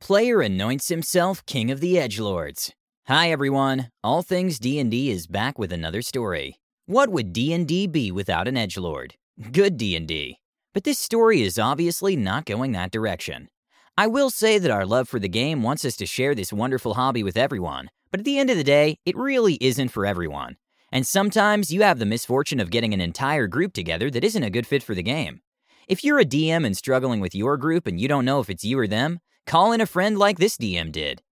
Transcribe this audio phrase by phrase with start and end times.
[0.00, 2.72] Player anoints himself king of the Edge Lords.
[3.06, 3.90] Hi everyone.
[4.02, 6.58] All things D&D is back with another story.
[6.86, 9.14] What would D&D be without an Edge Lord?
[9.52, 10.38] Good D&D.
[10.72, 13.50] But this story is obviously not going that direction.
[13.96, 16.94] I will say that our love for the game wants us to share this wonderful
[16.94, 20.56] hobby with everyone, but at the end of the day, it really isn't for everyone.
[20.90, 24.50] And sometimes you have the misfortune of getting an entire group together that isn't a
[24.50, 25.42] good fit for the game.
[25.88, 28.64] If you're a DM and struggling with your group and you don't know if it's
[28.64, 29.20] you or them,
[29.50, 31.22] call in a friend like this DM did.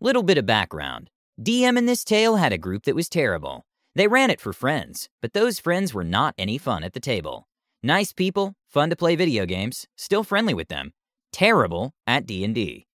[0.00, 3.64] Little bit of background DM in this tale had a group that was terrible.
[3.94, 7.46] They ran it for friends, but those friends were not any fun at the table.
[7.84, 10.92] Nice people, fun to play video games, still friendly with them.
[11.30, 12.88] Terrible at D&D.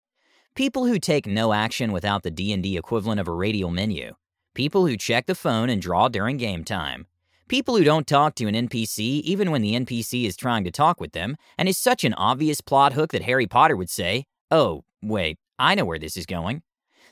[0.53, 4.15] People who take no action without the D&D equivalent of a radial menu.
[4.53, 7.07] People who check the phone and draw during game time.
[7.47, 10.99] People who don't talk to an NPC even when the NPC is trying to talk
[10.99, 14.83] with them and is such an obvious plot hook that Harry Potter would say, "Oh,
[15.01, 16.61] wait, I know where this is going."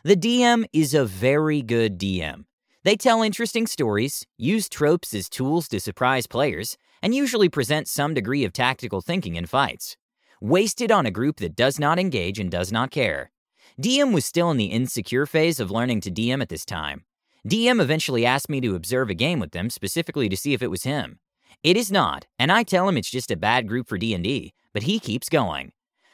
[0.03, 2.45] The DM is a very good DM.
[2.83, 8.13] They tell interesting stories, use tropes as tools to surprise players, and usually present some
[8.13, 9.97] degree of tactical thinking in fights.
[10.41, 13.31] Wasted on a group that does not engage and does not care.
[13.81, 17.03] DM was still in the insecure phase of learning to DM at this time.
[17.47, 20.71] DM eventually asked me to observe a game with them specifically to see if it
[20.71, 21.19] was him.
[21.63, 24.83] It is not, and I tell him it's just a bad group for D&D, but
[24.83, 25.71] he keeps going.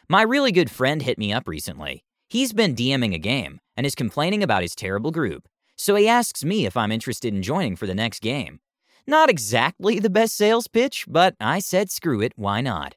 [0.07, 2.03] My really good friend hit me up recently.
[2.29, 6.43] He's been DMing a game and is complaining about his terrible group, so he asks
[6.43, 8.59] me if I'm interested in joining for the next game.
[9.07, 12.93] Not exactly the best sales pitch, but I said screw it, why not?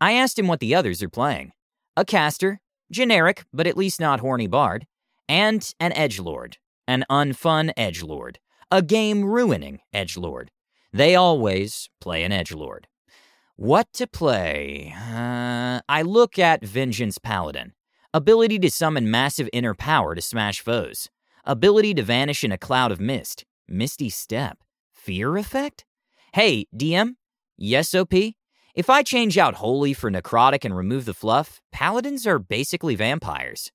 [0.00, 1.50] I asked him what the others are playing.
[1.96, 2.60] A caster,
[2.92, 4.86] generic, but at least not horny bard,
[5.28, 8.36] and an edgelord, an unfun edgelord,
[8.70, 10.46] a game ruining edgelord.
[10.92, 12.84] They always play an edgelord.
[13.56, 14.94] What to play?
[14.96, 17.74] Uh, I look at Vengeance Paladin.
[18.14, 21.10] Ability to summon massive inner power to smash foes.
[21.44, 23.44] Ability to vanish in a cloud of mist.
[23.68, 24.58] Misty Step.
[24.92, 25.84] Fear effect?
[26.32, 27.16] Hey, DM?
[27.58, 28.14] Yes, OP?
[28.74, 33.70] If I change out Holy for Necrotic and remove the fluff, paladins are basically vampires.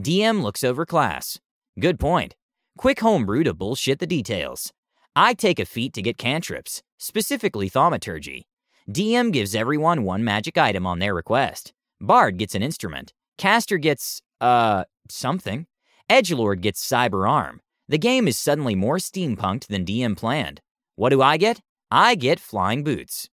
[0.00, 1.38] DM looks over class.
[1.78, 2.34] Good point.
[2.78, 4.72] Quick homebrew to bullshit the details.
[5.14, 8.46] I take a feat to get cantrips, specifically thaumaturgy.
[8.90, 11.72] DM gives everyone one magic item on their request.
[12.00, 13.12] Bard gets an instrument.
[13.38, 15.66] Caster gets, uh, something.
[16.10, 17.60] Edgelord gets cyber arm.
[17.88, 20.60] The game is suddenly more steampunked than DM planned.
[20.96, 21.60] What do I get?
[21.90, 23.28] I get flying boots.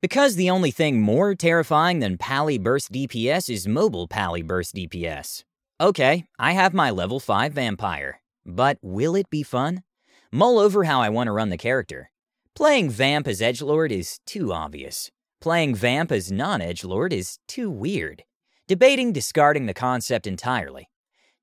[0.00, 5.44] Because the only thing more terrifying than Pally Burst DPS is mobile Pally Burst DPS.
[5.80, 8.20] Okay, I have my level 5 vampire.
[8.46, 9.82] But will it be fun?
[10.30, 12.10] Mull over how I want to run the character.
[12.56, 15.10] Playing Vamp as Edgelord is too obvious.
[15.40, 18.22] Playing Vamp as non Edgelord is too weird.
[18.68, 20.88] Debating discarding the concept entirely.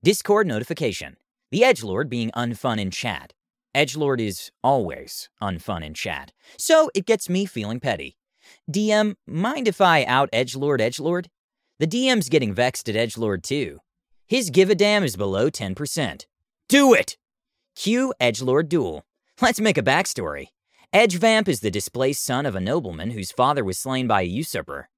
[0.02, 1.18] Discord notification.
[1.52, 3.34] The Edgelord being unfun in chat.
[3.76, 8.16] Edgelord is always unfun in chat, so it gets me feeling petty.
[8.72, 11.26] DM, mind if I out Edgelord Edgelord?
[11.80, 13.80] The DM's getting vexed at Edgelord too.
[14.30, 16.26] His give a damn is below 10%.
[16.70, 17.18] Do it!
[17.76, 19.04] Cue Edgelord Duel.
[19.42, 20.48] Let's make a backstory.
[20.94, 24.90] Edgevamp is the displaced son of a nobleman whose father was slain by a usurper.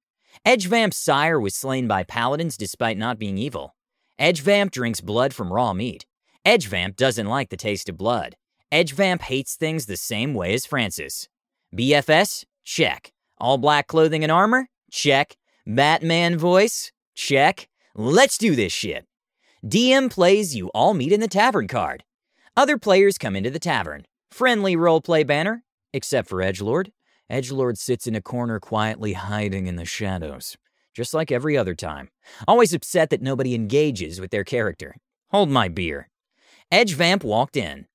[0.44, 3.76] Edgevamp's sire was slain by paladins despite not being evil.
[4.18, 6.04] Edgevamp drinks blood from raw meat.
[6.44, 8.34] Edgevamp doesn't like the taste of blood.
[8.72, 11.28] Edgevamp hates things the same way as Francis.
[11.72, 12.44] BFS?
[12.64, 13.12] Check.
[13.38, 14.66] All black clothing and armor?
[14.90, 15.36] Check.
[15.64, 16.90] Batman voice?
[17.14, 17.68] Check.
[17.94, 19.06] Let's do this shit.
[19.64, 22.02] DM plays you all meet in the tavern card.
[22.56, 24.06] Other players come into the tavern.
[24.32, 25.62] Friendly roleplay banner,
[25.94, 26.90] except for Edgelord.
[27.30, 30.56] Edgelord sits in a corner quietly hiding in the shadows,
[30.92, 32.10] just like every other time.
[32.46, 34.96] Always upset that nobody engages with their character.
[35.30, 36.10] Hold my beer.
[36.70, 37.86] Edgevamp walked in.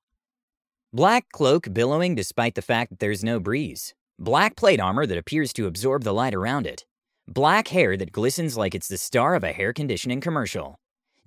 [0.92, 3.94] Black cloak billowing despite the fact that there's no breeze.
[4.18, 6.86] Black plate armor that appears to absorb the light around it.
[7.28, 10.80] Black hair that glistens like it's the star of a hair conditioning commercial.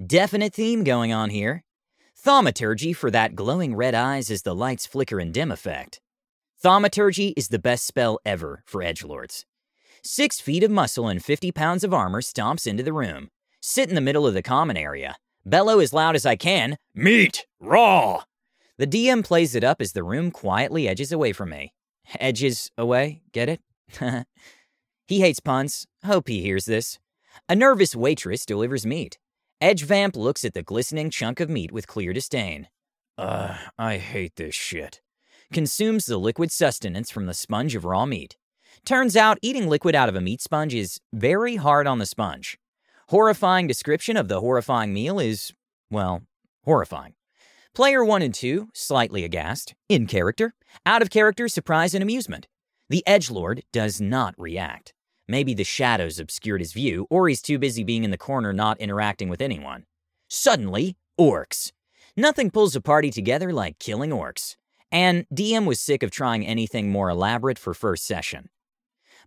[0.04, 1.62] Definite theme going on here.
[2.24, 6.00] Thaumaturgy for that glowing red eyes as the lights flicker and dim effect.
[6.62, 9.44] Thaumaturgy is the best spell ever for edgelords.
[10.04, 13.30] Six feet of muscle and 50 pounds of armor stomps into the room.
[13.60, 15.16] Sit in the middle of the common area.
[15.44, 17.46] Bellow as loud as I can, Meat!
[17.58, 18.22] Raw!
[18.78, 21.72] The DM plays it up as the room quietly edges away from me.
[22.20, 23.60] Edges away, get it?
[25.08, 25.88] he hates puns.
[26.04, 27.00] Hope he hears this.
[27.48, 29.18] A nervous waitress delivers meat.
[29.60, 32.68] Edge Vamp looks at the glistening chunk of meat with clear disdain.
[33.18, 35.00] Ugh, I hate this shit.
[35.52, 38.38] Consumes the liquid sustenance from the sponge of raw meat.
[38.86, 42.56] Turns out eating liquid out of a meat sponge is very hard on the sponge.
[43.08, 45.52] Horrifying description of the horrifying meal is,
[45.90, 46.22] well,
[46.64, 47.12] horrifying.
[47.74, 50.54] Player 1 and 2, slightly aghast, in character,
[50.86, 52.48] out of character, surprise and amusement.
[52.88, 54.94] The edge lord does not react.
[55.28, 58.80] Maybe the shadows obscured his view, or he's too busy being in the corner not
[58.80, 59.84] interacting with anyone.
[60.28, 61.72] Suddenly, orcs.
[62.16, 64.56] Nothing pulls a party together like killing orcs.
[64.92, 68.50] And DM was sick of trying anything more elaborate for first session.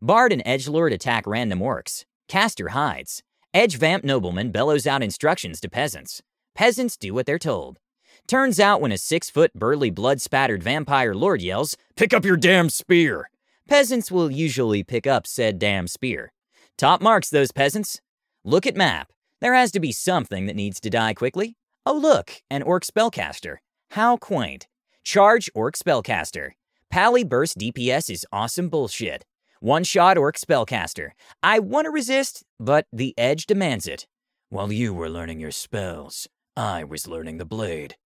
[0.01, 2.05] Bard and Edgelord attack random orcs.
[2.27, 3.23] Caster hides.
[3.53, 6.21] Edge Vamp nobleman bellows out instructions to peasants.
[6.53, 7.79] Peasants do what they're told.
[8.27, 12.37] Turns out when a six foot burly blood spattered vampire lord yells, Pick up your
[12.37, 13.29] damn spear!
[13.67, 16.31] Peasants will usually pick up said damn spear.
[16.77, 18.01] Top marks, those peasants.
[18.43, 19.11] Look at map.
[19.41, 21.55] There has to be something that needs to die quickly.
[21.85, 23.57] Oh, look, an orc spellcaster.
[23.91, 24.67] How quaint.
[25.05, 26.53] Charge orc spellcaster.
[26.89, 29.23] Pally burst DPS is awesome bullshit.
[29.59, 31.11] One shot orc spellcaster.
[31.43, 34.07] I want to resist, but the edge demands it.
[34.49, 37.97] While you were learning your spells, I was learning the blade.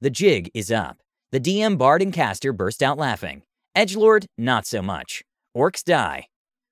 [0.00, 0.96] The jig is up.
[1.30, 3.42] The DM bard and caster burst out laughing.
[3.76, 5.22] Edgelord, not so much.
[5.56, 6.26] Orcs die.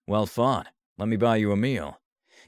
[0.09, 0.67] Well fought.
[0.99, 2.01] Let me buy you a meal.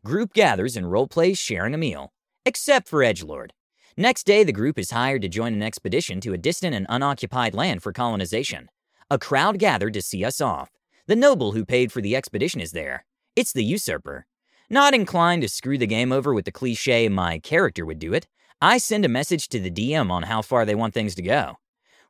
[0.04, 2.10] Group gathers and roleplays sharing a meal.
[2.44, 3.50] Except for Edgelord.
[4.00, 7.52] Next day, the group is hired to join an expedition to a distant and unoccupied
[7.52, 8.68] land for colonization.
[9.10, 10.70] A crowd gathered to see us off.
[11.08, 13.04] The noble who paid for the expedition is there.
[13.34, 14.28] It's the usurper.
[14.70, 18.28] Not inclined to screw the game over with the cliche, my character would do it,
[18.62, 21.56] I send a message to the DM on how far they want things to go.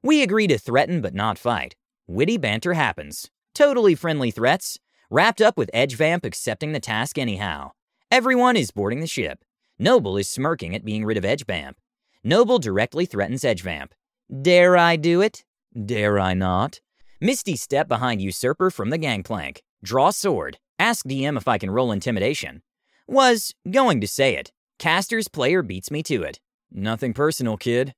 [0.03, 1.75] We agree to threaten but not fight.
[2.07, 3.31] Witty banter happens.
[3.55, 7.71] Totally friendly threats, wrapped up with Edge Vamp accepting the task anyhow.
[8.13, 9.43] Everyone is boarding the ship.
[9.81, 11.77] Noble is smirking at being rid of Edge Vamp.
[12.25, 13.95] Noble directly threatens Edge Vamp.
[14.43, 15.45] Dare I do it?
[15.87, 16.81] Dare I not?
[17.21, 19.63] Misty step behind usurper from the gangplank.
[19.85, 20.59] Draw sword.
[20.81, 22.63] Ask DM if I can roll intimidation.
[23.07, 24.51] Was going to say it.
[24.81, 26.41] Caster's player beats me to it.
[26.73, 27.95] Nothing personal, kid.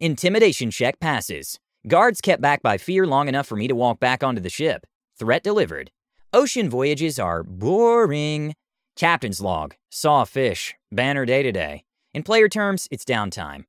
[0.00, 1.60] Intimidation check passes.
[1.86, 4.86] Guards kept back by fear long enough for me to walk back onto the ship.
[5.16, 5.92] Threat delivered.
[6.32, 8.54] Ocean voyages are boring.
[8.96, 9.74] Captain's log.
[9.90, 10.74] Saw a fish.
[10.90, 11.84] Banner day to day.
[12.12, 13.64] In player terms, it's downtime.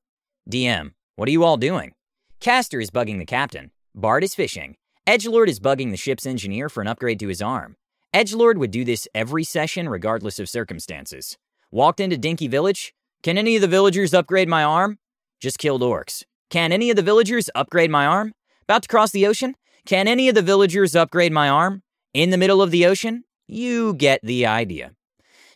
[0.50, 0.92] DM.
[1.16, 1.94] What are you all doing?
[2.40, 3.72] Caster is bugging the captain.
[3.96, 4.76] Bard is fishing.
[5.08, 7.78] Edgelord is bugging the ship's engineer for an upgrade to his arm.
[8.14, 11.38] Edgelord would do this every session, regardless of circumstances.
[11.72, 12.94] Walked into Dinky Village.
[13.22, 15.00] Can any of the villagers upgrade my arm?
[15.40, 16.24] Just killed orcs.
[16.50, 18.34] Can any of the villagers upgrade my arm?
[18.64, 19.56] About to cross the ocean?
[19.86, 21.82] Can any of the villagers upgrade my arm?
[22.14, 23.24] In the middle of the ocean?
[23.48, 24.92] You get the idea.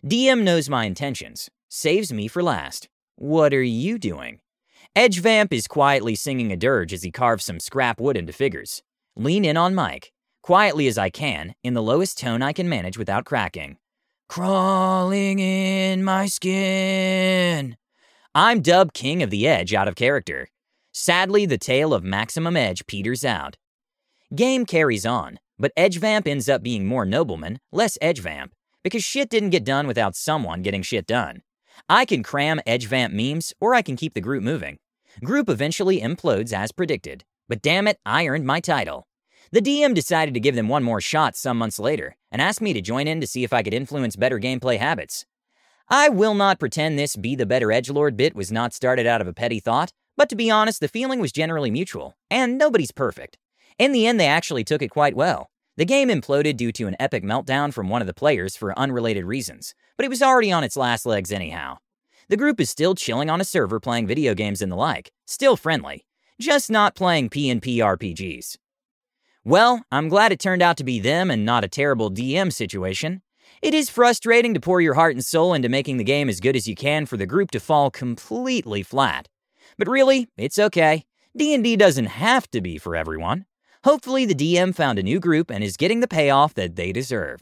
[0.08, 2.88] DM knows my intentions, saves me for last.
[3.18, 4.40] What are you doing?
[4.96, 8.84] Edge Vamp is quietly singing a dirge as he carves some scrap wood into figures
[9.18, 12.98] lean in on Mike, quietly as I can, in the lowest tone I can manage
[12.98, 13.80] without cracking.
[14.30, 17.76] Crawling in my skin.
[18.34, 20.48] I'm dubbed King of the Edge out of character.
[20.94, 23.58] Sadly, the tale of Maximum Edge peters out.
[24.34, 28.54] Game carries on, but Edge Vamp ends up being more nobleman, less Edge Vamp,
[28.88, 31.42] because shit didn't get done without someone getting shit done.
[31.90, 34.78] I can cram Edge Vamp memes, or I can keep the group moving.
[35.22, 39.06] Group eventually implodes as predicted, but damn it, I earned my title.
[39.52, 42.72] The DM decided to give them one more shot some months later and asked me
[42.72, 45.26] to join in to see if I could influence better gameplay habits.
[45.90, 49.28] I will not pretend this be the better edgelord bit was not started out of
[49.28, 53.38] a petty thought, but to be honest, the feeling was generally mutual, and nobody's perfect.
[53.78, 55.50] In the end, they actually took it quite well.
[55.78, 59.26] The game imploded due to an epic meltdown from one of the players for unrelated
[59.26, 61.78] reasons, but it was already on its last legs anyhow.
[62.30, 65.56] The group is still chilling on a server playing video games and the like, still
[65.56, 66.04] friendly,
[66.42, 68.58] just not playing PnP RPGs.
[69.46, 73.22] Well, I'm glad it turned out to be them and not a terrible DM situation.
[73.62, 76.56] It is frustrating to pour your heart and soul into making the game as good
[76.56, 79.30] as you can for the group to fall completely flat.
[79.78, 81.06] But really, it's okay.
[81.38, 83.46] D&D doesn't have to be for everyone.
[83.84, 87.42] Hopefully the DM found a new group and is getting the payoff that they deserve.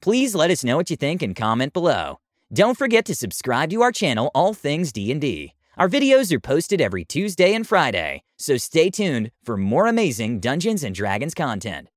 [0.00, 2.18] Please let us know what you think and comment below.
[2.52, 5.52] Don't forget to subscribe to our channel All Things D&D.
[5.76, 10.82] Our videos are posted every Tuesday and Friday, so stay tuned for more amazing Dungeons
[10.82, 11.90] and Dragons content.